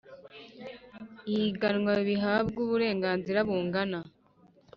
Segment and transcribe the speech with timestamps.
[1.31, 3.99] ihiganwa bihabwa uburenganzira bungana